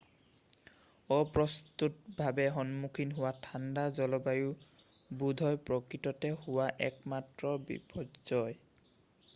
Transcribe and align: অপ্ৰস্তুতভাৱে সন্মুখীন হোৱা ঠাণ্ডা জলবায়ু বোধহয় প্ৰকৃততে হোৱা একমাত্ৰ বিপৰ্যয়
অপ্ৰস্তুতভাৱে 1.17 2.45
সন্মুখীন 2.55 3.11
হোৱা 3.17 3.33
ঠাণ্ডা 3.49 3.83
জলবায়ু 3.99 5.21
বোধহয় 5.27 5.61
প্ৰকৃততে 5.69 6.33
হোৱা 6.47 6.67
একমাত্ৰ 6.89 7.55
বিপৰ্যয় 7.69 8.59